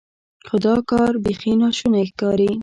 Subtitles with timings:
[0.47, 2.51] خو دا کار بیخي ناشونی ښکاري.